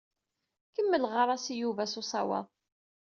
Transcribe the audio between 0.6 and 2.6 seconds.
Kemmel ɣɣar-as i Yuba s usawaḍ.